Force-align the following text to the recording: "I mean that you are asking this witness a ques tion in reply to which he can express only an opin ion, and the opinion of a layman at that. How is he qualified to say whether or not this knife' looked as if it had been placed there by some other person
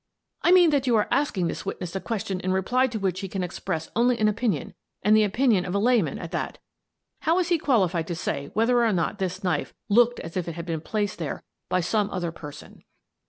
"I 0.41 0.49
mean 0.51 0.71
that 0.71 0.87
you 0.87 0.95
are 0.95 1.07
asking 1.11 1.45
this 1.45 1.63
witness 1.63 1.95
a 1.95 2.01
ques 2.01 2.25
tion 2.25 2.39
in 2.39 2.51
reply 2.51 2.87
to 2.87 2.97
which 2.97 3.19
he 3.19 3.27
can 3.27 3.43
express 3.43 3.91
only 3.95 4.17
an 4.17 4.27
opin 4.27 4.51
ion, 4.51 4.73
and 5.03 5.15
the 5.15 5.23
opinion 5.23 5.63
of 5.63 5.75
a 5.75 5.77
layman 5.77 6.17
at 6.17 6.31
that. 6.31 6.57
How 7.19 7.37
is 7.37 7.49
he 7.49 7.59
qualified 7.59 8.07
to 8.07 8.15
say 8.15 8.49
whether 8.55 8.83
or 8.83 8.93
not 8.93 9.19
this 9.19 9.43
knife' 9.43 9.75
looked 9.89 10.19
as 10.21 10.35
if 10.35 10.47
it 10.47 10.55
had 10.55 10.65
been 10.65 10.81
placed 10.81 11.19
there 11.19 11.43
by 11.69 11.81
some 11.81 12.09
other 12.09 12.31
person 12.31 12.83